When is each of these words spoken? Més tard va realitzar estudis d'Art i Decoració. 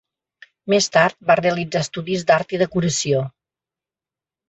Més 0.73 0.87
tard 0.97 1.17
va 1.27 1.37
realitzar 1.41 1.83
estudis 1.87 2.27
d'Art 2.33 2.59
i 2.59 2.65
Decoració. 2.65 3.25